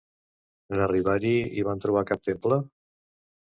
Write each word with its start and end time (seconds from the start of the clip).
En 0.77 0.81
arribar-hi, 0.85 1.35
hi 1.59 1.67
van 1.69 1.85
trobar 1.85 2.05
cap 2.13 2.27
temple? 2.31 2.61